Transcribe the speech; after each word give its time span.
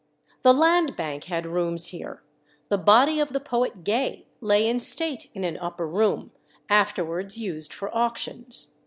The 0.41 0.51
Land 0.51 0.95
Bank 0.95 1.25
had 1.25 1.45
rooms 1.45 1.89
here. 1.89 2.23
The 2.69 2.79
body 2.79 3.19
of 3.19 3.33
the 3.33 3.39
poet 3.39 3.83
Gay 3.83 4.25
lay 4.39 4.67
in 4.67 4.79
state 4.79 5.29
in 5.35 5.43
an 5.43 5.57
upper 5.57 5.87
room, 5.87 6.31
afterwards 6.71 7.37
used 7.37 7.71
for 7.71 7.95
auctions. 7.95 8.73